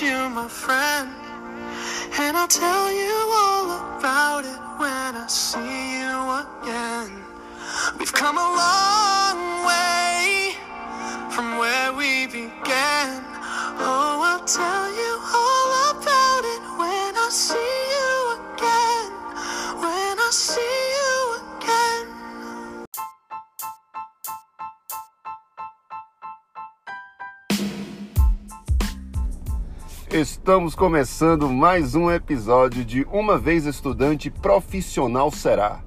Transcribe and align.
you, 0.00 0.28
my 0.30 0.48
friend. 0.48 1.10
And 2.18 2.36
I'll 2.36 2.48
tell 2.48 2.92
you 2.92 3.14
all 3.40 3.98
about 3.98 4.44
it 4.44 4.60
when 4.80 5.16
I 5.16 5.26
see 5.28 5.98
you 5.98 6.14
again. 6.42 7.24
We've 7.98 8.12
come 8.12 8.38
a 8.38 8.40
long 8.40 9.03
Estamos 30.14 30.76
começando 30.76 31.50
mais 31.50 31.96
um 31.96 32.08
episódio 32.08 32.84
de 32.84 33.04
Uma 33.10 33.36
Vez 33.36 33.66
Estudante 33.66 34.30
Profissional 34.30 35.28
Será. 35.32 35.80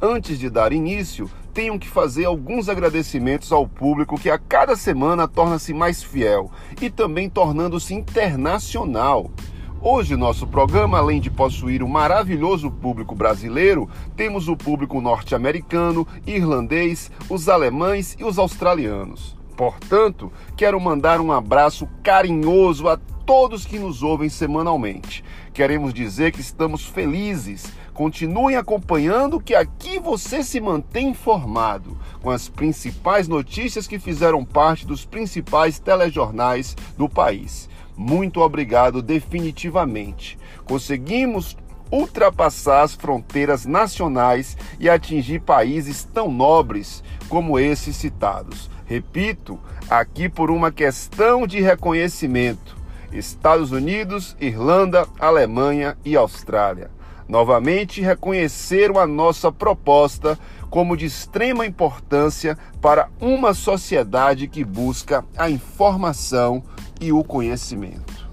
Antes 0.00 0.38
de 0.38 0.48
dar 0.48 0.72
início, 0.72 1.30
tenho 1.52 1.78
que 1.78 1.86
fazer 1.86 2.24
alguns 2.24 2.70
agradecimentos 2.70 3.52
ao 3.52 3.68
público 3.68 4.18
que 4.18 4.30
a 4.30 4.38
cada 4.38 4.76
semana 4.76 5.28
torna-se 5.28 5.74
mais 5.74 6.02
fiel 6.02 6.50
e 6.80 6.88
também 6.88 7.28
tornando-se 7.28 7.92
internacional. 7.92 9.30
Hoje, 9.78 10.16
nosso 10.16 10.46
programa, 10.46 10.96
além 10.96 11.20
de 11.20 11.30
possuir 11.30 11.82
um 11.82 11.88
maravilhoso 11.88 12.70
público 12.70 13.14
brasileiro, 13.14 13.90
temos 14.16 14.48
o 14.48 14.56
público 14.56 15.02
norte-americano, 15.02 16.08
irlandês, 16.26 17.10
os 17.28 17.46
alemães 17.46 18.16
e 18.18 18.24
os 18.24 18.38
australianos. 18.38 19.36
Portanto, 19.56 20.30
quero 20.56 20.78
mandar 20.78 21.20
um 21.20 21.32
abraço 21.32 21.88
carinhoso 22.02 22.88
a 22.88 22.98
todos 23.24 23.64
que 23.64 23.78
nos 23.78 24.02
ouvem 24.02 24.28
semanalmente. 24.28 25.24
Queremos 25.52 25.92
dizer 25.92 26.30
que 26.30 26.40
estamos 26.40 26.84
felizes. 26.84 27.72
Continuem 27.92 28.56
acompanhando 28.56 29.40
que 29.40 29.54
aqui 29.54 29.98
você 29.98 30.44
se 30.44 30.60
mantém 30.60 31.08
informado 31.08 31.98
com 32.22 32.30
as 32.30 32.48
principais 32.48 33.26
notícias 33.26 33.86
que 33.86 33.98
fizeram 33.98 34.44
parte 34.44 34.86
dos 34.86 35.04
principais 35.04 35.78
telejornais 35.78 36.76
do 36.96 37.08
país. 37.08 37.68
Muito 37.96 38.42
obrigado 38.42 39.00
definitivamente. 39.00 40.38
Conseguimos 40.66 41.56
ultrapassar 41.90 42.82
as 42.82 42.94
fronteiras 42.94 43.64
nacionais 43.64 44.56
e 44.78 44.88
atingir 44.90 45.40
países 45.40 46.04
tão 46.04 46.30
nobres 46.30 47.02
como 47.28 47.58
esses 47.58 47.96
citados. 47.96 48.70
Repito, 48.86 49.58
aqui 49.90 50.28
por 50.28 50.50
uma 50.50 50.70
questão 50.70 51.46
de 51.46 51.60
reconhecimento. 51.60 52.76
Estados 53.12 53.72
Unidos, 53.72 54.36
Irlanda, 54.40 55.06
Alemanha 55.18 55.98
e 56.04 56.16
Austrália. 56.16 56.90
Novamente 57.28 58.00
reconheceram 58.00 58.98
a 58.98 59.06
nossa 59.06 59.50
proposta 59.50 60.38
como 60.70 60.96
de 60.96 61.06
extrema 61.06 61.66
importância 61.66 62.56
para 62.80 63.08
uma 63.20 63.54
sociedade 63.54 64.46
que 64.46 64.64
busca 64.64 65.24
a 65.36 65.50
informação 65.50 66.62
e 67.00 67.12
o 67.12 67.24
conhecimento. 67.24 68.25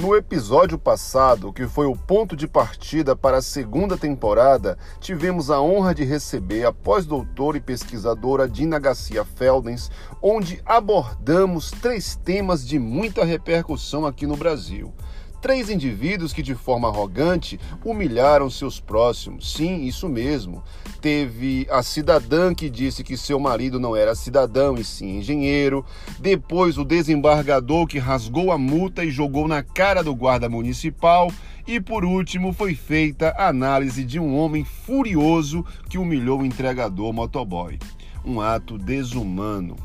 No 0.00 0.14
episódio 0.14 0.78
passado, 0.78 1.52
que 1.52 1.66
foi 1.66 1.86
o 1.86 1.96
ponto 1.96 2.36
de 2.36 2.46
partida 2.46 3.16
para 3.16 3.38
a 3.38 3.42
segunda 3.42 3.96
temporada, 3.96 4.78
tivemos 5.00 5.50
a 5.50 5.60
honra 5.60 5.92
de 5.92 6.04
receber 6.04 6.64
a 6.64 6.72
pós-doutora 6.72 7.56
e 7.58 7.60
pesquisadora 7.60 8.48
Dina 8.48 8.78
Garcia 8.78 9.24
Feldens, 9.24 9.90
onde 10.22 10.62
abordamos 10.64 11.72
três 11.72 12.14
temas 12.14 12.64
de 12.64 12.78
muita 12.78 13.24
repercussão 13.24 14.06
aqui 14.06 14.24
no 14.24 14.36
Brasil. 14.36 14.94
Três 15.40 15.70
indivíduos 15.70 16.32
que, 16.32 16.42
de 16.42 16.54
forma 16.54 16.88
arrogante, 16.88 17.60
humilharam 17.84 18.50
seus 18.50 18.80
próximos. 18.80 19.52
Sim, 19.52 19.84
isso 19.84 20.08
mesmo. 20.08 20.64
Teve 21.00 21.64
a 21.70 21.80
cidadã 21.80 22.52
que 22.52 22.68
disse 22.68 23.04
que 23.04 23.16
seu 23.16 23.38
marido 23.38 23.78
não 23.78 23.94
era 23.94 24.16
cidadão 24.16 24.74
e 24.74 24.82
sim 24.82 25.18
engenheiro. 25.18 25.84
Depois, 26.18 26.76
o 26.76 26.84
desembargador 26.84 27.86
que 27.86 27.98
rasgou 27.98 28.50
a 28.50 28.58
multa 28.58 29.04
e 29.04 29.10
jogou 29.10 29.46
na 29.46 29.62
cara 29.62 30.02
do 30.02 30.14
guarda 30.14 30.48
municipal. 30.48 31.30
E 31.68 31.80
por 31.80 32.04
último, 32.04 32.52
foi 32.52 32.74
feita 32.74 33.28
a 33.38 33.48
análise 33.48 34.02
de 34.02 34.18
um 34.18 34.36
homem 34.36 34.64
furioso 34.64 35.64
que 35.88 35.98
humilhou 35.98 36.40
o 36.40 36.46
entregador 36.46 37.12
motoboy. 37.12 37.78
Um 38.24 38.40
ato 38.40 38.76
desumano. 38.76 39.76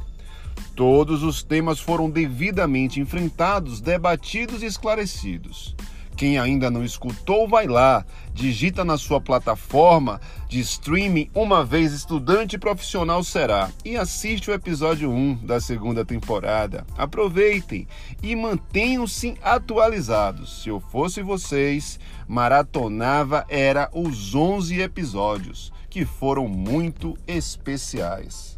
Todos 0.76 1.22
os 1.22 1.44
temas 1.44 1.80
foram 1.80 2.10
devidamente 2.10 3.00
enfrentados, 3.00 3.80
debatidos 3.80 4.64
e 4.64 4.66
esclarecidos. 4.66 5.76
Quem 6.16 6.38
ainda 6.38 6.70
não 6.70 6.84
escutou, 6.84 7.48
vai 7.48 7.68
lá, 7.68 8.06
digita 8.34 8.86
na 8.86 8.98
sua 8.98 9.20
plataforma 9.20 10.22
de 10.48 10.60
streaming 10.60 11.30
Uma 11.34 11.66
Vez 11.66 11.92
Estudante 11.92 12.58
Profissional 12.58 13.24
Será 13.24 13.72
e 13.84 13.98
assiste 13.98 14.50
o 14.50 14.54
episódio 14.54 15.12
1 15.12 15.46
da 15.46 15.60
segunda 15.60 16.06
temporada. 16.06 16.86
Aproveitem 16.98 17.88
e 18.22 18.36
mantenham-se 18.36 19.36
atualizados. 19.42 20.62
Se 20.62 20.70
eu 20.70 20.80
fosse 20.80 21.22
vocês, 21.22 22.00
maratonava 22.28 23.46
era 23.50 23.90
os 23.92 24.36
11 24.36 24.82
episódios, 24.82 25.74
que 25.90 26.06
foram 26.06 26.48
muito 26.48 27.18
especiais. 27.28 28.53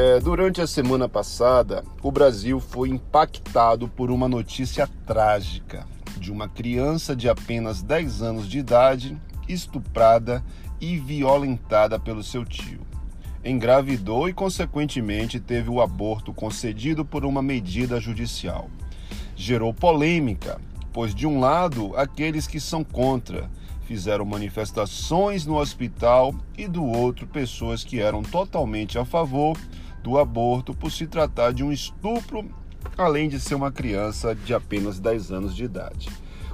É, 0.00 0.20
durante 0.20 0.60
a 0.60 0.66
semana 0.68 1.08
passada, 1.08 1.82
o 2.04 2.12
Brasil 2.12 2.60
foi 2.60 2.88
impactado 2.88 3.88
por 3.88 4.12
uma 4.12 4.28
notícia 4.28 4.88
trágica 5.04 5.84
de 6.16 6.30
uma 6.30 6.48
criança 6.48 7.16
de 7.16 7.28
apenas 7.28 7.82
10 7.82 8.22
anos 8.22 8.48
de 8.48 8.60
idade 8.60 9.20
estuprada 9.48 10.40
e 10.80 10.96
violentada 10.98 11.98
pelo 11.98 12.22
seu 12.22 12.44
tio. 12.44 12.78
Engravidou 13.44 14.28
e, 14.28 14.32
consequentemente, 14.32 15.40
teve 15.40 15.68
o 15.68 15.80
aborto 15.80 16.32
concedido 16.32 17.04
por 17.04 17.24
uma 17.24 17.42
medida 17.42 17.98
judicial. 17.98 18.70
Gerou 19.34 19.74
polêmica, 19.74 20.60
pois, 20.92 21.12
de 21.12 21.26
um 21.26 21.40
lado, 21.40 21.92
aqueles 21.96 22.46
que 22.46 22.60
são 22.60 22.84
contra 22.84 23.50
fizeram 23.84 24.24
manifestações 24.24 25.44
no 25.44 25.56
hospital 25.56 26.32
e 26.56 26.68
do 26.68 26.84
outro 26.84 27.26
pessoas 27.26 27.82
que 27.82 27.98
eram 27.98 28.22
totalmente 28.22 28.96
a 28.96 29.04
favor 29.04 29.56
do 30.02 30.18
aborto 30.18 30.74
por 30.74 30.90
se 30.90 31.06
tratar 31.06 31.52
de 31.52 31.62
um 31.62 31.72
estupro, 31.72 32.44
além 32.96 33.28
de 33.28 33.40
ser 33.40 33.54
uma 33.54 33.72
criança 33.72 34.34
de 34.34 34.54
apenas 34.54 34.98
10 34.98 35.32
anos 35.32 35.54
de 35.54 35.64
idade. 35.64 36.08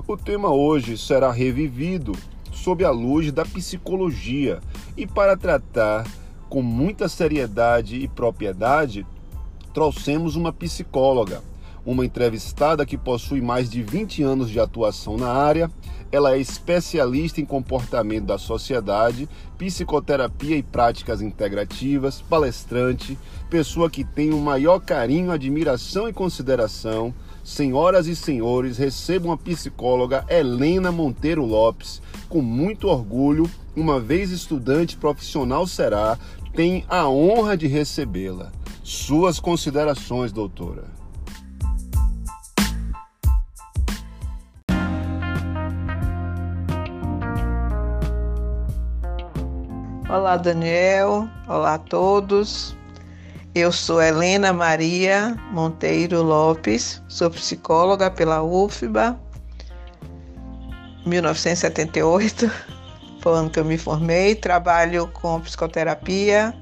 O 0.07 0.17
tema 0.17 0.51
hoje 0.51 0.99
será 0.99 1.31
revivido 1.33 2.13
sob 2.53 2.85
a 2.85 2.91
luz 2.91 3.33
da 3.33 3.45
psicologia 3.45 4.61
e 4.97 5.07
para 5.07 5.37
tratar 5.37 6.07
com 6.49 6.63
muita 6.63 7.09
seriedade 7.09 7.97
e 7.97 8.07
propriedade, 8.07 9.07
trouxemos 9.73 10.37
uma 10.37 10.53
psicóloga, 10.53 11.43
uma 11.85 12.05
entrevistada 12.05 12.87
que 12.87 12.97
possui 12.97 13.41
mais 13.41 13.69
de 13.69 13.83
20 13.83 14.23
anos 14.23 14.51
de 14.51 14.59
atuação 14.59 15.17
na 15.17 15.29
área. 15.29 15.71
Ela 16.11 16.35
é 16.35 16.39
especialista 16.39 17.41
em 17.41 17.45
comportamento 17.45 18.27
da 18.27 18.39
sociedade, 18.39 19.29
psicoterapia 19.59 20.57
e 20.57 20.63
práticas 20.63 21.21
integrativas, 21.21 22.23
palestrante, 22.23 23.19
pessoa 23.51 23.91
que 23.91 24.05
tem 24.05 24.33
o 24.33 24.39
maior 24.39 24.79
carinho, 24.79 25.31
admiração 25.31 26.09
e 26.09 26.13
consideração. 26.13 27.13
Senhoras 27.43 28.07
e 28.07 28.17
senhores, 28.17 28.79
recebam 28.79 29.31
a 29.31 29.37
psicóloga 29.37 30.25
Helena 30.31 30.91
Monteiro 30.91 31.45
Lopes, 31.45 32.01
com 32.29 32.41
muito 32.41 32.89
orgulho, 32.89 33.51
uma 33.77 34.01
vez 34.01 34.31
estudante 34.31 34.97
profissional 34.97 35.67
será, 35.67 36.19
tem 36.55 36.85
a 36.89 37.09
honra 37.09 37.57
de 37.57 37.67
recebê-la. 37.67 38.51
Suas 38.83 39.41
considerações, 39.41 40.33
doutora. 40.33 41.04
Olá, 50.15 50.37
Daniel. 50.37 51.29
Olá 51.49 51.75
a 51.75 51.79
todos. 51.79 52.77
Eu 53.53 53.73
sou 53.73 54.01
Helena 54.01 54.53
Maria 54.53 55.37
Monteiro 55.51 56.23
Lopes, 56.23 57.03
sou 57.09 57.29
psicóloga 57.29 58.09
pela 58.09 58.41
UFBA, 58.41 59.19
1978, 61.05 62.49
foi 63.21 63.33
o 63.33 63.35
ano 63.35 63.51
que 63.51 63.59
eu 63.59 63.65
me 63.65 63.77
formei. 63.77 64.37
Trabalho 64.37 65.09
com 65.09 65.41
psicoterapia 65.41 66.55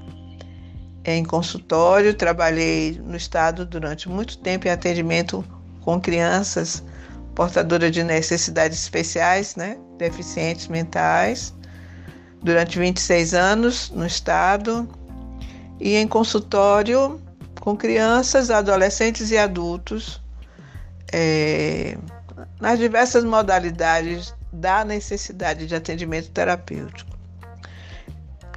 em 1.05 1.23
consultório, 1.23 2.15
trabalhei 2.15 2.99
no 3.05 3.15
estado 3.15 3.67
durante 3.67 4.09
muito 4.09 4.39
tempo 4.39 4.67
em 4.67 4.71
atendimento 4.71 5.45
com 5.81 6.01
crianças 6.01 6.83
portadoras 7.35 7.91
de 7.91 8.03
necessidades 8.03 8.79
especiais, 8.79 9.55
né, 9.55 9.77
deficientes 9.99 10.67
mentais, 10.67 11.53
durante 12.43 12.77
26 12.77 13.33
anos 13.33 13.89
no 13.91 14.05
estado 14.05 14.87
e 15.79 15.95
em 15.95 16.07
consultório 16.07 17.21
com 17.59 17.75
crianças, 17.77 18.51
adolescentes 18.51 19.31
e 19.31 19.37
adultos 19.37 20.21
é, 21.11 21.97
nas 22.59 22.77
diversas 22.77 23.23
modalidades 23.23 24.35
da 24.51 24.83
necessidade 24.83 25.65
de 25.65 25.73
atendimento 25.73 26.29
terapêutico. 26.31 27.11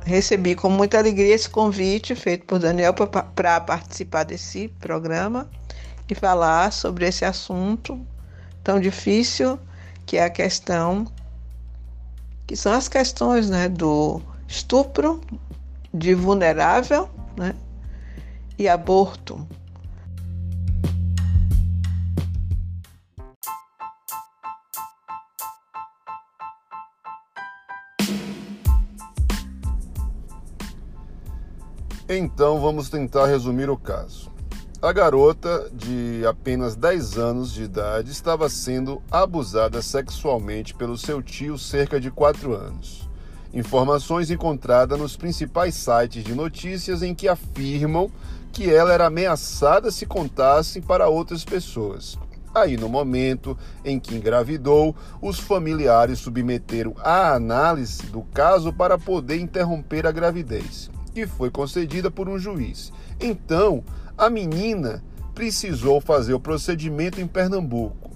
Recebi 0.05 0.55
com 0.55 0.69
muita 0.69 0.99
alegria 0.99 1.35
esse 1.35 1.49
convite 1.49 2.15
feito 2.15 2.47
por 2.47 2.59
Daniel 2.59 2.95
para 2.95 3.61
participar 3.61 4.25
desse 4.25 4.69
programa 4.81 5.49
e 6.09 6.15
falar 6.15 6.73
sobre 6.73 7.07
esse 7.07 7.25
assunto 7.25 8.05
tão 8.63 8.81
difícil 8.81 9.59
que 10.05 10.17
é 10.17 10.25
a 10.25 10.31
questão 10.31 11.07
que 12.47 12.55
são 12.55 12.73
as 12.73 12.89
questões 12.89 13.51
né, 13.51 13.69
do 13.69 14.23
estupro 14.47 15.21
de 15.93 16.15
vulnerável 16.15 17.09
né, 17.37 17.55
e 18.59 18.69
aborto. 18.69 19.47
Então 32.09 32.61
vamos 32.61 32.89
tentar 32.89 33.27
resumir 33.27 33.69
o 33.69 33.77
caso. 33.77 34.36
A 34.83 34.93
garota, 34.93 35.71
de 35.73 36.23
apenas 36.27 36.77
10 36.77 37.17
anos 37.17 37.51
de 37.51 37.63
idade, 37.63 38.11
estava 38.11 38.47
sendo 38.51 39.03
abusada 39.11 39.81
sexualmente 39.81 40.75
pelo 40.75 40.99
seu 40.99 41.23
tio 41.23 41.57
cerca 41.57 41.99
de 41.99 42.11
4 42.11 42.55
anos. 42.55 43.09
Informações 43.55 44.31
encontradas 44.31 44.99
nos 44.99 45.17
principais 45.17 45.75
sites 45.75 46.23
de 46.23 46.35
notícias 46.35 47.03
em 47.03 47.15
que 47.15 47.27
afirmam 47.27 48.11
que 48.53 48.71
ela 48.71 48.93
era 48.93 49.07
ameaçada 49.07 49.91
se 49.91 50.05
contassem 50.05 50.83
para 50.83 51.09
outras 51.09 51.43
pessoas. 51.43 52.19
Aí, 52.55 52.77
no 52.77 52.89
momento 52.89 53.57
em 53.83 53.99
que 53.99 54.15
engravidou, 54.15 54.95
os 55.23 55.39
familiares 55.39 56.19
submeteram 56.19 56.95
a 56.99 57.33
análise 57.33 58.03
do 58.05 58.23
caso 58.23 58.75
para 58.75 58.99
poder 58.99 59.41
interromper 59.41 60.07
a 60.07 60.13
gravidez 60.13 60.91
que 61.17 61.27
foi 61.27 61.51
concedida 61.51 62.11
por 62.11 62.29
um 62.29 62.39
juiz. 62.39 62.93
Então, 63.19 63.83
a 64.19 64.29
menina 64.29 65.03
precisou 65.35 65.99
fazer 65.99 66.35
o 66.35 66.41
procedimento 66.41 67.23
em 67.23 67.27
Pernambuco. 67.27 68.11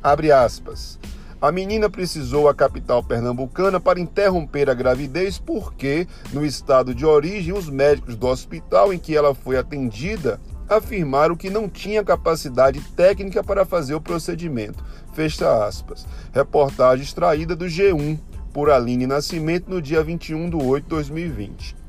Abre 0.00 0.30
aspas. 0.30 0.96
A 1.42 1.50
menina 1.50 1.90
precisou 1.90 2.48
a 2.48 2.54
capital 2.54 3.02
pernambucana 3.02 3.80
para 3.80 3.98
interromper 3.98 4.70
a 4.70 4.74
gravidez 4.74 5.40
porque, 5.40 6.06
no 6.32 6.46
estado 6.46 6.94
de 6.94 7.04
origem, 7.04 7.52
os 7.52 7.68
médicos 7.68 8.14
do 8.14 8.28
hospital 8.28 8.94
em 8.94 8.98
que 8.98 9.16
ela 9.16 9.34
foi 9.34 9.58
atendida 9.58 10.40
afirmaram 10.68 11.34
que 11.34 11.50
não 11.50 11.68
tinha 11.68 12.04
capacidade 12.04 12.80
técnica 12.94 13.42
para 13.42 13.66
fazer 13.66 13.96
o 13.96 14.00
procedimento. 14.00 14.84
Fecha 15.14 15.66
aspas. 15.66 16.06
Reportagem 16.32 17.04
extraída 17.04 17.56
do 17.56 17.64
G1 17.64 18.16
por 18.52 18.70
Aline 18.70 19.04
Nascimento 19.04 19.68
no 19.68 19.82
dia 19.82 20.00
21 20.00 20.48
de 20.48 20.56
8 20.56 20.84
de 20.84 20.90
2020 20.90 21.85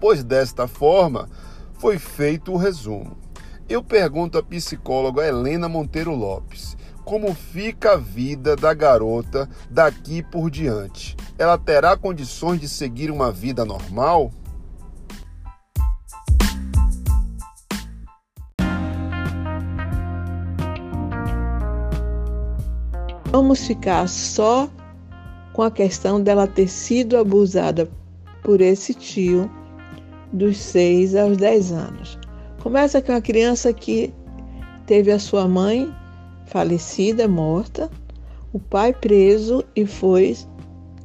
pois 0.00 0.24
desta 0.24 0.66
forma 0.66 1.28
foi 1.74 1.98
feito 1.98 2.52
o 2.52 2.56
resumo. 2.56 3.16
Eu 3.68 3.84
pergunto 3.84 4.36
à 4.38 4.42
psicóloga 4.42 5.26
Helena 5.26 5.68
Monteiro 5.68 6.14
Lopes 6.14 6.76
como 7.04 7.34
fica 7.34 7.92
a 7.92 7.96
vida 7.96 8.54
da 8.54 8.72
garota 8.72 9.48
daqui 9.70 10.22
por 10.22 10.50
diante. 10.50 11.16
Ela 11.38 11.58
terá 11.58 11.96
condições 11.96 12.60
de 12.60 12.68
seguir 12.68 13.10
uma 13.10 13.32
vida 13.32 13.64
normal? 13.64 14.30
Vamos 23.32 23.66
ficar 23.66 24.08
só 24.08 24.68
com 25.52 25.62
a 25.62 25.70
questão 25.70 26.20
dela 26.20 26.46
ter 26.46 26.68
sido 26.68 27.16
abusada 27.16 27.88
por 28.42 28.60
esse 28.60 28.92
tio 28.92 29.50
dos 30.32 30.58
6 30.58 31.16
aos 31.16 31.36
10 31.36 31.72
anos. 31.72 32.18
Começa 32.62 33.00
com 33.00 33.12
a 33.12 33.20
criança 33.20 33.72
que 33.72 34.12
teve 34.86 35.10
a 35.10 35.18
sua 35.18 35.48
mãe 35.48 35.92
falecida, 36.46 37.28
morta, 37.28 37.90
o 38.52 38.58
pai 38.58 38.92
preso 38.92 39.64
e 39.76 39.86
foi 39.86 40.36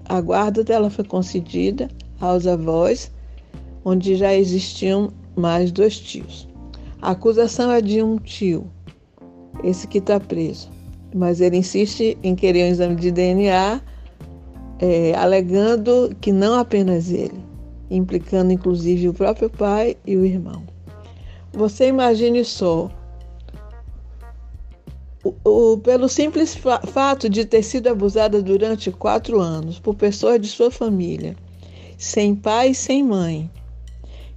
a 0.07 0.21
guarda 0.21 0.63
dela 0.63 0.89
foi 0.89 1.03
concedida 1.03 1.89
aos 2.19 2.45
avós, 2.45 3.11
onde 3.83 4.15
já 4.15 4.33
existiam 4.33 5.11
mais 5.35 5.71
dois 5.71 5.99
tios. 5.99 6.47
A 7.01 7.11
acusação 7.11 7.71
é 7.71 7.81
de 7.81 8.01
um 8.01 8.17
tio, 8.17 8.69
esse 9.63 9.87
que 9.87 9.97
está 9.97 10.19
preso, 10.19 10.69
mas 11.13 11.41
ele 11.41 11.57
insiste 11.57 12.17
em 12.23 12.35
querer 12.35 12.65
um 12.65 12.71
exame 12.71 12.95
de 12.95 13.11
DNA, 13.11 13.81
é, 14.79 15.13
alegando 15.15 16.15
que 16.21 16.31
não 16.31 16.59
apenas 16.59 17.09
ele, 17.09 17.43
implicando 17.89 18.51
inclusive 18.51 19.09
o 19.09 19.13
próprio 19.13 19.49
pai 19.49 19.97
e 20.05 20.15
o 20.15 20.25
irmão. 20.25 20.63
Você 21.53 21.87
imagine 21.87 22.43
só, 22.43 22.89
o, 25.23 25.33
o, 25.43 25.77
pelo 25.77 26.07
simples 26.09 26.55
fa 26.55 26.79
fato 26.81 27.29
de 27.29 27.45
ter 27.45 27.63
sido 27.63 27.87
abusada 27.87 28.41
durante 28.41 28.91
quatro 28.91 29.39
anos 29.39 29.79
por 29.79 29.95
pessoas 29.95 30.39
de 30.41 30.47
sua 30.47 30.69
família, 30.69 31.35
sem 31.97 32.35
pai 32.35 32.71
e 32.71 32.75
sem 32.75 33.03
mãe, 33.03 33.49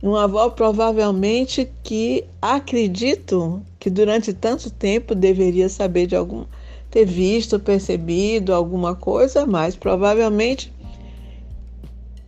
uma 0.03 0.25
avó 0.25 0.49
provavelmente 0.51 1.69
que 1.83 2.25
acredito 2.41 3.61
que 3.79 3.91
durante 3.91 4.33
tanto 4.33 4.71
tempo 4.71 5.15
deveria 5.15 5.69
saber 5.69 6.07
de 6.07 6.15
algum 6.15 6.45
ter 6.91 7.05
visto, 7.05 7.61
percebido 7.61 8.55
alguma 8.55 8.95
coisa, 8.95 9.45
mas 9.45 9.77
provavelmente 9.77 10.73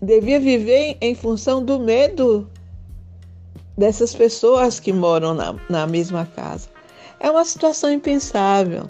devia 0.00 0.40
viver 0.40 0.96
em 1.00 1.14
função 1.14 1.64
do 1.64 1.78
medo 1.78 2.48
dessas 3.76 4.14
pessoas 4.14 4.80
que 4.80 4.92
moram 4.92 5.34
na, 5.34 5.54
na 5.68 5.86
mesma 5.86 6.26
casa. 6.26 6.68
É 7.18 7.30
uma 7.30 7.44
situação 7.44 7.92
impensável 7.92 8.86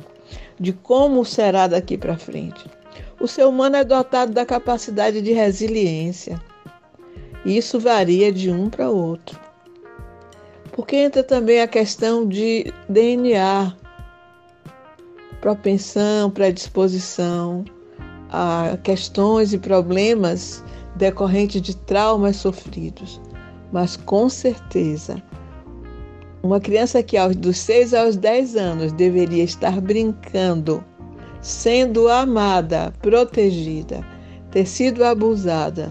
de 0.58 0.72
como 0.72 1.24
será 1.24 1.66
daqui 1.66 1.96
para 1.98 2.16
frente. 2.16 2.64
O 3.20 3.26
ser 3.26 3.44
humano 3.44 3.76
é 3.76 3.84
dotado 3.84 4.32
da 4.32 4.46
capacidade 4.46 5.20
de 5.20 5.32
resiliência. 5.32 6.40
E 7.44 7.56
isso 7.56 7.78
varia 7.78 8.32
de 8.32 8.50
um 8.50 8.68
para 8.68 8.90
outro. 8.90 9.38
Porque 10.72 10.96
entra 10.96 11.22
também 11.22 11.60
a 11.60 11.68
questão 11.68 12.26
de 12.26 12.72
DNA, 12.88 13.74
propensão, 15.40 16.30
predisposição 16.30 17.64
a 18.30 18.78
questões 18.82 19.52
e 19.52 19.58
problemas 19.58 20.62
decorrente 21.00 21.60
de 21.60 21.74
traumas 21.74 22.36
sofridos. 22.36 23.20
Mas 23.72 23.96
com 23.96 24.28
certeza, 24.28 25.20
uma 26.42 26.60
criança 26.60 27.02
que 27.02 27.16
aos 27.16 27.34
dos 27.34 27.56
6 27.58 27.94
aos 27.94 28.16
10 28.16 28.56
anos 28.56 28.92
deveria 28.92 29.42
estar 29.42 29.80
brincando, 29.80 30.84
sendo 31.40 32.08
amada, 32.08 32.92
protegida, 33.00 34.06
ter 34.50 34.66
sido 34.66 35.02
abusada, 35.02 35.90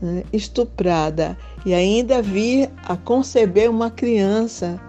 né, 0.00 0.24
estuprada 0.32 1.36
e 1.66 1.74
ainda 1.74 2.22
vir 2.22 2.70
a 2.84 2.96
conceber 2.96 3.70
uma 3.70 3.90
criança, 3.90 4.80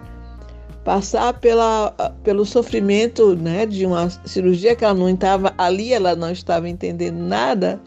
passar 0.82 1.34
pela, 1.40 1.90
pelo 2.22 2.46
sofrimento 2.46 3.34
né, 3.36 3.66
de 3.66 3.84
uma 3.84 4.08
cirurgia 4.24 4.74
que 4.74 4.84
ela 4.84 4.94
não 4.94 5.10
estava 5.10 5.52
ali, 5.58 5.92
ela 5.92 6.14
não 6.14 6.30
estava 6.30 6.68
entendendo 6.68 7.18
nada 7.18 7.80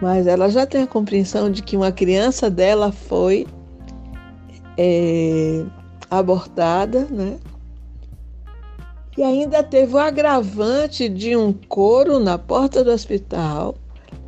mas 0.00 0.26
ela 0.26 0.48
já 0.48 0.66
tem 0.66 0.82
a 0.82 0.86
compreensão 0.86 1.50
de 1.50 1.62
que 1.62 1.76
uma 1.76 1.92
criança 1.92 2.48
dela 2.48 2.90
foi 2.90 3.46
é, 4.76 5.64
abortada, 6.10 7.06
né? 7.10 7.38
E 9.18 9.22
ainda 9.22 9.62
teve 9.62 9.94
o 9.94 9.98
agravante 9.98 11.08
de 11.08 11.36
um 11.36 11.52
coro 11.52 12.18
na 12.18 12.38
porta 12.38 12.82
do 12.82 12.90
hospital, 12.90 13.74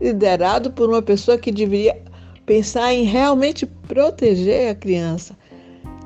liderado 0.00 0.70
por 0.72 0.88
uma 0.88 1.00
pessoa 1.00 1.38
que 1.38 1.50
deveria 1.50 1.96
pensar 2.44 2.92
em 2.92 3.04
realmente 3.04 3.64
proteger 3.64 4.70
a 4.70 4.74
criança, 4.74 5.34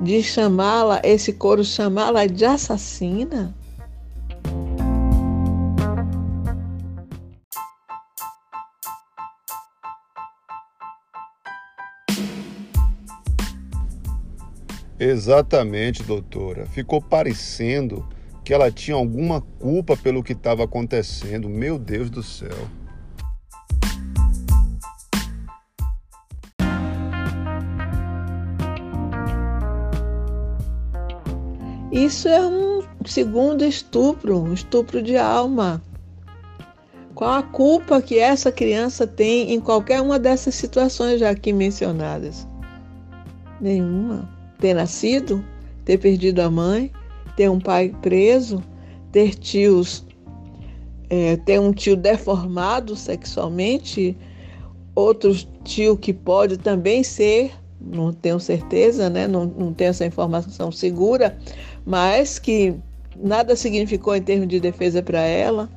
de 0.01 0.23
chamá-la, 0.23 1.01
esse 1.03 1.33
coro 1.33 1.65
chamá-la 1.65 2.27
de 2.27 2.45
assassina. 2.45 3.55
Exatamente, 14.99 16.03
doutora. 16.03 16.67
Ficou 16.67 17.03
parecendo 17.03 18.07
que 18.43 18.55
ela 18.55 18.71
tinha 18.71 18.97
alguma 18.97 19.41
culpa 19.41 19.97
pelo 19.97 20.23
que 20.23 20.33
estava 20.33 20.65
acontecendo. 20.65 21.49
Meu 21.49 21.79
Deus 21.79 22.09
do 22.09 22.23
céu. 22.23 22.57
Isso 31.93 32.29
é 32.29 32.47
um 32.47 32.83
segundo 33.05 33.65
estupro, 33.65 34.39
um 34.39 34.53
estupro 34.53 35.03
de 35.03 35.17
alma. 35.17 35.83
Qual 37.15 37.33
a 37.33 37.43
culpa 37.43 38.03
que 38.03 38.19
essa 38.19 38.53
criança 38.53 39.07
tem 39.07 39.53
em 39.53 39.61
qualquer 39.61 40.01
uma 40.01 40.19
dessas 40.19 40.55
situações 40.55 41.21
já 41.21 41.31
aqui 41.31 41.53
mencionadas? 41.53 42.47
Nenhuma. 43.61 44.36
Ter 44.59 44.75
nascido, 44.75 45.45
ter 45.85 45.99
perdido 45.99 46.41
a 46.41 46.51
mãe, 46.51 46.91
ter 47.37 47.51
um 47.51 47.61
pai 47.61 47.95
preso, 48.01 48.63
ter 49.13 49.35
tios, 49.35 50.05
é, 51.11 51.37
ter 51.37 51.61
um 51.61 51.73
tio 51.73 51.97
deformado 51.97 52.97
sexualmente, 52.97 54.17
outro 54.95 55.35
tio 55.63 55.97
que 55.97 56.13
pode 56.13 56.57
também 56.57 57.03
ser, 57.03 57.53
não 57.81 58.13
tenho 58.13 58.41
certeza, 58.41 59.11
né? 59.11 59.29
não, 59.29 59.45
não 59.45 59.73
tenho 59.73 59.91
essa 59.91 60.07
informação 60.07 60.73
segura, 60.73 61.39
mas 61.85 62.39
que 62.39 62.75
nada 63.17 63.55
significou 63.55 64.17
em 64.17 64.23
termos 64.23 64.49
de 64.49 64.59
defesa 64.59 65.03
para 65.03 65.21
ela 65.21 65.69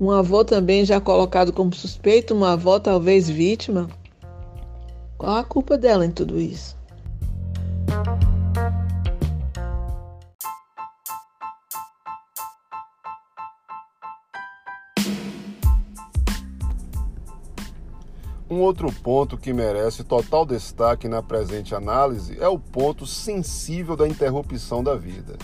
um 0.00 0.12
avô 0.12 0.44
também 0.44 0.84
já 0.84 1.00
colocado 1.00 1.52
como 1.52 1.74
suspeito, 1.74 2.32
uma 2.32 2.52
avó 2.52 2.78
talvez 2.78 3.28
vítima. 3.28 3.88
Qual 5.16 5.36
a 5.36 5.42
culpa 5.42 5.76
dela 5.76 6.06
em 6.06 6.10
tudo 6.10 6.40
isso? 6.40 6.77
Um 18.50 18.60
outro 18.60 18.90
ponto 18.90 19.36
que 19.36 19.52
merece 19.52 20.02
total 20.02 20.46
destaque 20.46 21.06
na 21.06 21.22
presente 21.22 21.74
análise 21.74 22.38
é 22.40 22.48
o 22.48 22.58
ponto 22.58 23.06
sensível 23.06 23.94
da 23.94 24.08
interrupção 24.08 24.82
da 24.82 24.94
vida 24.94 25.36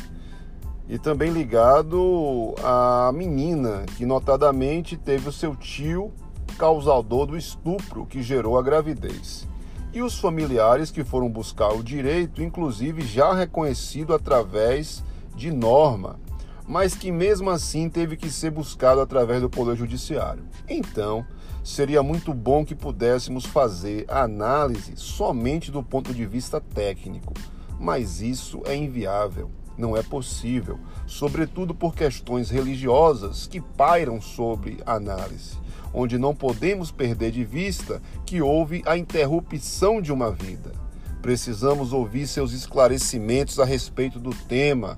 e 0.88 0.98
também 0.98 1.30
ligado 1.30 2.54
à 2.62 3.10
menina 3.12 3.84
que 3.96 4.04
notadamente 4.04 4.96
teve 4.96 5.28
o 5.28 5.32
seu 5.32 5.56
tio 5.56 6.12
causador 6.58 7.26
do 7.26 7.36
estupro 7.36 8.06
que 8.06 8.22
gerou 8.22 8.58
a 8.58 8.62
gravidez. 8.62 9.46
E 9.92 10.02
os 10.02 10.18
familiares 10.18 10.90
que 10.90 11.04
foram 11.04 11.28
buscar 11.28 11.72
o 11.72 11.82
direito, 11.82 12.42
inclusive 12.42 13.02
já 13.02 13.32
reconhecido 13.32 14.12
através 14.12 15.02
de 15.34 15.50
norma, 15.50 16.18
mas 16.66 16.94
que 16.94 17.10
mesmo 17.10 17.50
assim 17.50 17.88
teve 17.88 18.16
que 18.16 18.30
ser 18.30 18.50
buscado 18.50 19.00
através 19.00 19.40
do 19.40 19.50
Poder 19.50 19.76
Judiciário. 19.76 20.44
Então, 20.68 21.24
seria 21.64 22.02
muito 22.02 22.32
bom 22.32 22.64
que 22.64 22.76
pudéssemos 22.76 23.44
fazer 23.44 24.04
a 24.06 24.22
análise 24.22 24.92
somente 24.94 25.72
do 25.72 25.82
ponto 25.82 26.14
de 26.14 26.24
vista 26.24 26.60
técnico, 26.60 27.34
mas 27.80 28.20
isso 28.20 28.62
é 28.66 28.76
inviável 28.76 29.50
não 29.76 29.96
é 29.96 30.02
possível, 30.02 30.78
sobretudo 31.06 31.74
por 31.74 31.94
questões 31.94 32.50
religiosas 32.50 33.46
que 33.46 33.60
pairam 33.60 34.20
sobre 34.20 34.80
a 34.86 34.94
análise, 34.94 35.58
onde 35.92 36.18
não 36.18 36.34
podemos 36.34 36.90
perder 36.90 37.32
de 37.32 37.44
vista 37.44 38.00
que 38.24 38.40
houve 38.40 38.82
a 38.86 38.96
interrupção 38.96 40.00
de 40.00 40.12
uma 40.12 40.30
vida. 40.30 40.72
Precisamos 41.20 41.92
ouvir 41.92 42.26
seus 42.26 42.52
esclarecimentos 42.52 43.58
a 43.58 43.64
respeito 43.64 44.18
do 44.18 44.30
tema, 44.30 44.96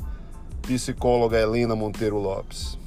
psicóloga 0.63 1.39
Helena 1.39 1.77
Monteiro 1.77 2.19
Lopes. 2.19 2.79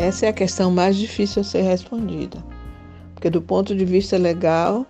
Essa 0.00 0.24
é 0.24 0.28
a 0.30 0.32
questão 0.32 0.70
mais 0.70 0.96
difícil 0.96 1.42
a 1.42 1.44
ser 1.44 1.60
respondida. 1.60 2.42
Porque 3.12 3.28
do 3.28 3.42
ponto 3.42 3.76
de 3.76 3.84
vista 3.84 4.16
legal, 4.16 4.86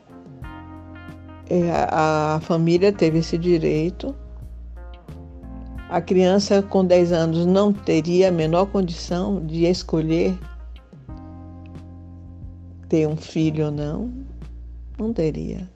é, 1.48 1.68
a, 1.72 2.36
a 2.36 2.40
família 2.40 2.92
teve 2.92 3.18
esse 3.18 3.36
direito. 3.36 4.14
A 5.88 6.00
criança 6.00 6.62
com 6.62 6.84
10 6.84 7.10
anos 7.10 7.44
não 7.44 7.72
teria 7.72 8.28
a 8.28 8.30
menor 8.30 8.66
condição 8.66 9.44
de 9.44 9.64
escolher 9.64 10.38
ter 12.88 13.08
um 13.08 13.16
filho 13.16 13.64
ou 13.64 13.72
não. 13.72 14.12
Não 14.96 15.12
teria. 15.12 15.68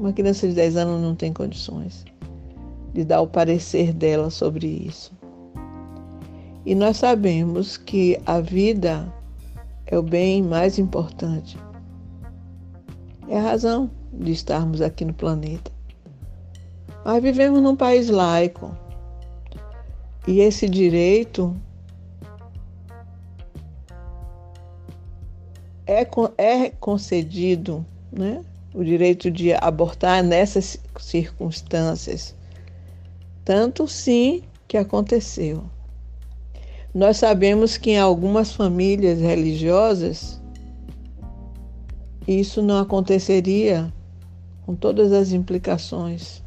Uma 0.00 0.12
criança 0.12 0.48
de 0.48 0.54
10 0.54 0.76
anos 0.76 1.00
não 1.00 1.14
tem 1.14 1.32
condições 1.32 2.04
de 2.92 3.04
dar 3.04 3.20
o 3.20 3.28
parecer 3.28 3.92
dela 3.92 4.30
sobre 4.30 4.66
isso. 4.66 5.19
E 6.64 6.74
nós 6.74 6.98
sabemos 6.98 7.76
que 7.76 8.20
a 8.26 8.40
vida 8.40 9.12
é 9.86 9.98
o 9.98 10.02
bem 10.02 10.42
mais 10.42 10.78
importante 10.78 11.58
é 13.30 13.38
a 13.38 13.42
razão 13.42 13.88
de 14.12 14.32
estarmos 14.32 14.82
aqui 14.82 15.04
no 15.04 15.14
planeta. 15.14 15.70
Mas 17.04 17.22
vivemos 17.22 17.62
num 17.62 17.76
país 17.76 18.10
laico. 18.10 18.76
E 20.26 20.40
esse 20.40 20.68
direito 20.68 21.56
é, 25.86 26.06
é 26.36 26.70
concedido, 26.70 27.86
né? 28.12 28.44
o 28.74 28.84
direito 28.84 29.30
de 29.30 29.52
abortar 29.54 30.22
nessas 30.24 30.78
circunstâncias. 30.98 32.34
Tanto 33.44 33.86
sim 33.86 34.42
que 34.66 34.76
aconteceu. 34.76 35.62
Nós 36.92 37.18
sabemos 37.18 37.76
que 37.76 37.90
em 37.90 37.98
algumas 37.98 38.52
famílias 38.52 39.20
religiosas 39.20 40.40
isso 42.26 42.60
não 42.60 42.78
aconteceria 42.78 43.92
com 44.66 44.74
todas 44.74 45.12
as 45.12 45.32
implicações 45.32 46.42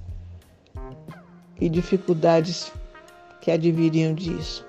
e 1.62 1.70
dificuldades 1.70 2.72
que 3.40 3.52
adviriam 3.52 4.14
disso. 4.14 4.66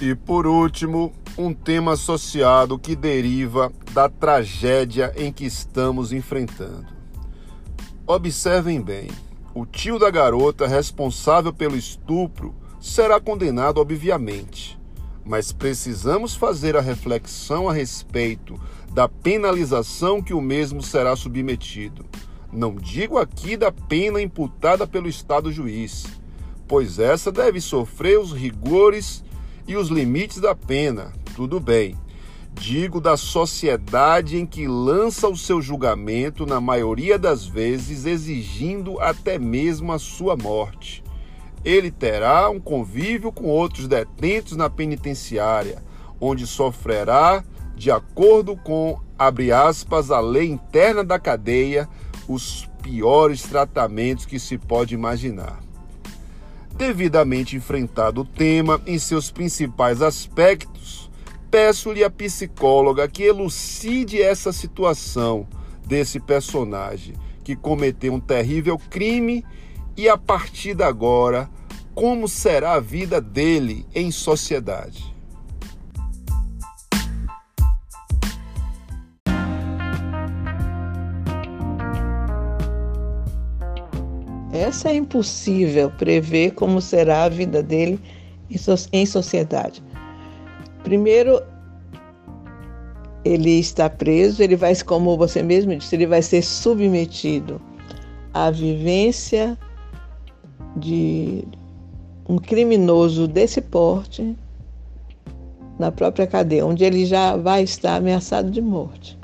E 0.00 0.14
por 0.14 0.46
último, 0.46 1.12
um 1.36 1.52
tema 1.52 1.92
associado 1.92 2.78
que 2.78 2.94
deriva 2.94 3.72
da 3.92 4.08
tragédia 4.08 5.12
em 5.16 5.32
que 5.32 5.44
estamos 5.44 6.12
enfrentando. 6.12 6.86
Observem 8.06 8.80
bem: 8.80 9.08
o 9.54 9.66
tio 9.66 9.98
da 9.98 10.10
garota 10.10 10.66
responsável 10.66 11.52
pelo 11.52 11.76
estupro 11.76 12.54
será 12.80 13.20
condenado, 13.20 13.80
obviamente, 13.80 14.78
mas 15.24 15.52
precisamos 15.52 16.34
fazer 16.34 16.76
a 16.76 16.80
reflexão 16.80 17.68
a 17.68 17.72
respeito 17.72 18.60
da 18.92 19.08
penalização 19.08 20.22
que 20.22 20.34
o 20.34 20.40
mesmo 20.40 20.82
será 20.82 21.16
submetido. 21.16 22.04
Não 22.52 22.76
digo 22.76 23.18
aqui 23.18 23.56
da 23.56 23.72
pena 23.72 24.22
imputada 24.22 24.86
pelo 24.86 25.08
Estado 25.08 25.50
juiz, 25.50 26.04
pois 26.68 27.00
essa 27.00 27.32
deve 27.32 27.60
sofrer 27.60 28.20
os 28.20 28.32
rigores 28.32 29.24
e 29.66 29.76
os 29.76 29.88
limites 29.88 30.40
da 30.40 30.54
pena, 30.54 31.12
tudo 31.34 31.58
bem. 31.58 31.96
Digo 32.54 33.00
da 33.00 33.16
sociedade 33.16 34.36
em 34.36 34.46
que 34.46 34.68
lança 34.68 35.28
o 35.28 35.36
seu 35.36 35.60
julgamento, 35.60 36.46
na 36.46 36.60
maioria 36.60 37.18
das 37.18 37.44
vezes, 37.44 38.06
exigindo 38.06 39.00
até 39.00 39.38
mesmo 39.38 39.92
a 39.92 39.98
sua 39.98 40.36
morte. 40.36 41.02
Ele 41.64 41.90
terá 41.90 42.48
um 42.48 42.60
convívio 42.60 43.32
com 43.32 43.46
outros 43.46 43.88
detentos 43.88 44.56
na 44.56 44.70
penitenciária, 44.70 45.82
onde 46.20 46.46
sofrerá, 46.46 47.42
de 47.74 47.90
acordo 47.90 48.56
com, 48.56 49.00
abre 49.18 49.50
aspas, 49.50 50.10
a 50.10 50.20
lei 50.20 50.48
interna 50.48 51.02
da 51.02 51.18
cadeia, 51.18 51.88
os 52.28 52.68
piores 52.82 53.42
tratamentos 53.42 54.26
que 54.26 54.38
se 54.38 54.56
pode 54.56 54.94
imaginar. 54.94 55.58
Devidamente 56.76 57.56
enfrentado 57.56 58.20
o 58.20 58.24
tema 58.24 58.80
em 58.86 58.98
seus 58.98 59.30
principais 59.30 60.02
aspectos, 60.02 61.10
peço-lhe 61.54 62.02
a 62.02 62.10
psicóloga 62.10 63.06
que 63.06 63.22
elucide 63.22 64.20
essa 64.20 64.52
situação 64.52 65.46
desse 65.86 66.18
personagem 66.18 67.14
que 67.44 67.54
cometeu 67.54 68.12
um 68.12 68.18
terrível 68.18 68.76
crime 68.90 69.44
e 69.96 70.08
a 70.08 70.18
partir 70.18 70.74
de 70.74 70.82
agora, 70.82 71.48
como 71.94 72.26
será 72.26 72.72
a 72.72 72.80
vida 72.80 73.20
dele 73.20 73.86
em 73.94 74.10
sociedade. 74.10 75.14
Essa 84.52 84.88
é 84.88 84.96
impossível 84.96 85.88
prever 85.88 86.50
como 86.54 86.80
será 86.80 87.22
a 87.22 87.28
vida 87.28 87.62
dele 87.62 88.00
em 88.92 89.06
sociedade. 89.06 89.84
Primeiro, 90.84 91.42
ele 93.24 93.58
está 93.58 93.88
preso, 93.88 94.42
ele 94.42 94.54
vai, 94.54 94.76
como 94.84 95.16
você 95.16 95.42
mesmo 95.42 95.74
disse, 95.74 95.96
ele 95.96 96.06
vai 96.06 96.20
ser 96.20 96.42
submetido 96.42 97.58
à 98.34 98.50
vivência 98.50 99.58
de 100.76 101.42
um 102.28 102.36
criminoso 102.36 103.26
desse 103.26 103.62
porte 103.62 104.36
na 105.78 105.90
própria 105.90 106.26
cadeia, 106.26 106.66
onde 106.66 106.84
ele 106.84 107.06
já 107.06 107.34
vai 107.34 107.62
estar 107.62 107.96
ameaçado 107.96 108.50
de 108.50 108.60
morte. 108.60 109.18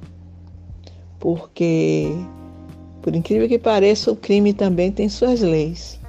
Porque, 1.18 2.08
por 3.02 3.14
incrível 3.14 3.46
que 3.46 3.58
pareça, 3.58 4.10
o 4.10 4.16
crime 4.16 4.54
também 4.54 4.90
tem 4.90 5.10
suas 5.10 5.42
leis. 5.42 6.00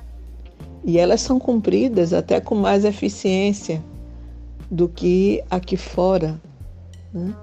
E 0.85 0.97
elas 0.97 1.19
são 1.19 1.37
cumpridas 1.37 2.13
até 2.13 2.39
com 2.39 2.55
mais 2.55 2.85
eficiência 2.85 3.83
do 4.71 4.87
que 4.87 5.43
aqui 5.49 5.75
fora. 5.75 6.39
Né? 7.13 7.35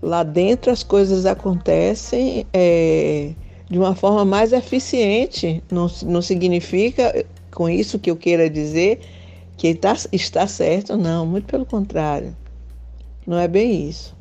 Lá 0.00 0.22
dentro 0.22 0.70
as 0.70 0.84
coisas 0.84 1.26
acontecem 1.26 2.46
é, 2.52 3.32
de 3.68 3.78
uma 3.78 3.96
forma 3.96 4.24
mais 4.24 4.52
eficiente. 4.52 5.62
Não, 5.70 5.90
não 6.04 6.22
significa 6.22 7.26
com 7.50 7.68
isso 7.68 7.98
que 7.98 8.10
eu 8.10 8.16
queira 8.16 8.48
dizer 8.48 9.00
que 9.56 9.68
está, 9.68 9.96
está 10.12 10.46
certo, 10.46 10.96
não, 10.96 11.26
muito 11.26 11.46
pelo 11.46 11.66
contrário. 11.66 12.36
Não 13.26 13.38
é 13.38 13.48
bem 13.48 13.88
isso. 13.88 14.14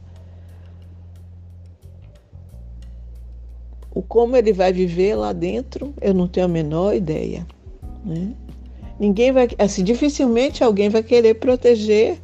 O 3.93 4.01
como 4.01 4.35
ele 4.35 4.53
vai 4.53 4.73
viver 4.73 5.15
lá 5.15 5.33
dentro, 5.33 5.93
eu 6.01 6.13
não 6.13 6.27
tenho 6.27 6.47
a 6.47 6.49
menor 6.49 6.95
ideia. 6.95 7.45
Né? 8.03 8.33
Ninguém 8.99 9.31
vai, 9.31 9.49
assim, 9.57 9.83
dificilmente 9.83 10.63
alguém 10.63 10.89
vai 10.89 11.03
querer 11.03 11.35
proteger 11.35 12.19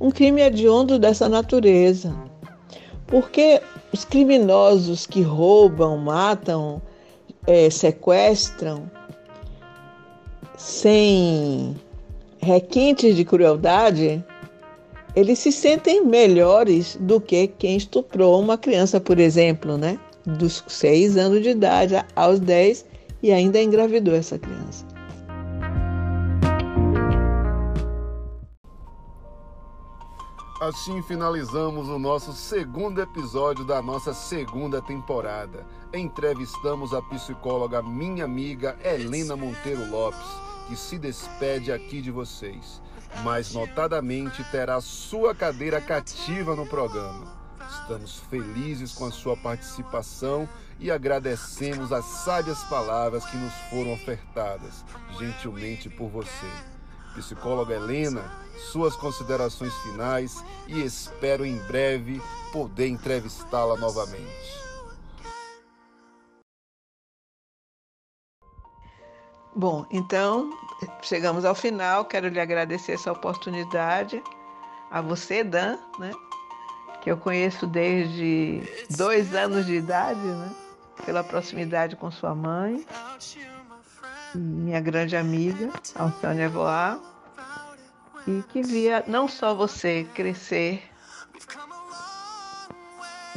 um 0.00 0.10
crime 0.10 0.40
hediondo 0.40 0.98
dessa 0.98 1.28
natureza. 1.28 2.14
Porque 3.06 3.60
os 3.92 4.04
criminosos 4.04 5.06
que 5.06 5.20
roubam, 5.20 5.96
matam, 5.98 6.80
é, 7.46 7.68
sequestram, 7.70 8.90
sem 10.56 11.74
requintes 12.38 13.16
de 13.16 13.24
crueldade, 13.24 14.24
eles 15.16 15.38
se 15.38 15.50
sentem 15.50 16.04
melhores 16.04 16.96
do 17.00 17.20
que 17.20 17.48
quem 17.48 17.76
estuprou 17.76 18.40
uma 18.40 18.56
criança, 18.56 19.00
por 19.00 19.18
exemplo, 19.18 19.76
né? 19.76 19.98
Dos 20.24 20.62
seis 20.68 21.16
anos 21.16 21.42
de 21.42 21.50
idade 21.50 21.94
aos 22.14 22.38
10 22.38 22.84
e 23.22 23.32
ainda 23.32 23.60
engravidou 23.60 24.14
essa 24.14 24.38
criança. 24.38 24.89
Assim 30.60 31.00
finalizamos 31.00 31.88
o 31.88 31.98
nosso 31.98 32.34
segundo 32.34 33.00
episódio 33.00 33.64
da 33.64 33.80
nossa 33.80 34.12
segunda 34.12 34.82
temporada. 34.82 35.66
Entrevistamos 35.90 36.92
a 36.92 37.00
psicóloga 37.00 37.82
minha 37.82 38.26
amiga 38.26 38.78
Helena 38.84 39.34
Monteiro 39.34 39.90
Lopes, 39.90 40.20
que 40.68 40.76
se 40.76 40.98
despede 40.98 41.72
aqui 41.72 42.02
de 42.02 42.10
vocês, 42.10 42.82
mas 43.24 43.54
notadamente 43.54 44.44
terá 44.50 44.82
sua 44.82 45.34
cadeira 45.34 45.80
cativa 45.80 46.54
no 46.54 46.66
programa. 46.66 47.40
Estamos 47.66 48.18
felizes 48.28 48.92
com 48.92 49.06
a 49.06 49.10
sua 49.10 49.38
participação 49.38 50.46
e 50.78 50.90
agradecemos 50.90 51.90
as 51.90 52.04
sábias 52.04 52.62
palavras 52.64 53.24
que 53.24 53.36
nos 53.38 53.54
foram 53.70 53.94
ofertadas 53.94 54.84
gentilmente 55.18 55.88
por 55.88 56.10
você. 56.10 56.79
Psicóloga 57.14 57.74
Helena, 57.74 58.22
suas 58.70 58.94
considerações 58.96 59.74
finais 59.78 60.44
e 60.66 60.82
espero 60.82 61.44
em 61.44 61.56
breve 61.66 62.20
poder 62.52 62.88
entrevistá-la 62.88 63.76
novamente. 63.76 64.60
Bom, 69.54 69.84
então 69.90 70.50
chegamos 71.02 71.44
ao 71.44 71.54
final. 71.54 72.04
Quero 72.04 72.28
lhe 72.28 72.40
agradecer 72.40 72.92
essa 72.92 73.12
oportunidade. 73.12 74.22
A 74.90 75.00
você, 75.00 75.44
Dan, 75.44 75.78
né? 75.98 76.12
Que 77.02 77.10
eu 77.10 77.16
conheço 77.16 77.66
desde 77.66 78.62
dois 78.96 79.34
anos 79.34 79.66
de 79.66 79.74
idade, 79.74 80.20
né? 80.20 80.69
Pela 81.04 81.24
proximidade 81.24 81.96
com 81.96 82.10
sua 82.10 82.34
mãe, 82.34 82.86
minha 84.34 84.80
grande 84.80 85.16
amiga, 85.16 85.70
Alcione 85.94 86.42
Evoar 86.42 86.98
e 88.26 88.42
que 88.44 88.62
via 88.62 89.02
não 89.06 89.26
só 89.26 89.54
você 89.54 90.06
crescer 90.14 90.82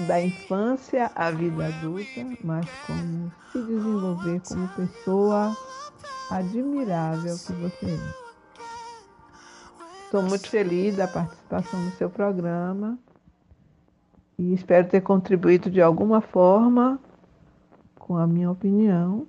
da 0.08 0.22
infância 0.22 1.12
à 1.16 1.32
vida 1.32 1.68
adulta, 1.68 2.38
mas 2.44 2.68
como 2.86 3.32
se 3.52 3.62
desenvolver 3.62 4.42
como 4.48 4.68
pessoa 4.70 5.56
admirável 6.32 7.38
que 7.38 7.54
você 7.54 7.86
é. 7.86 8.24
Estou 10.06 10.24
muito 10.24 10.50
feliz 10.50 10.96
da 10.96 11.08
participação 11.08 11.80
no 11.80 11.92
seu 11.94 12.10
programa 12.10 12.98
e 14.38 14.54
espero 14.54 14.88
ter 14.88 15.02
contribuído 15.02 15.70
de 15.70 15.82
alguma 15.82 16.22
forma 16.22 17.00
com 18.06 18.18
a 18.18 18.28
minha 18.28 18.52
opinião 18.52 19.26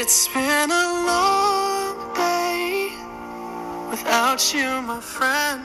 It's 0.00 0.28
been 0.28 0.70
a 0.70 0.86
long 1.10 2.14
day 2.14 2.92
without 3.90 4.54
you, 4.54 4.82
my 4.82 5.00
friend. 5.00 5.62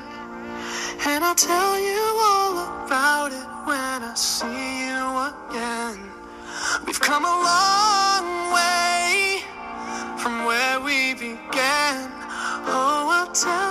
And 1.06 1.24
I'll 1.24 1.36
tell 1.36 1.80
you 1.80 2.04
all 2.30 2.54
about 2.86 3.32
it 3.32 3.48
when 3.66 4.04
I 4.04 4.14
see 4.16 4.88
you 4.88 5.04
again. 5.32 6.12
We've 6.86 7.00
come 7.00 7.26
a 7.26 7.28
long 7.28 7.83
tell 13.34 13.63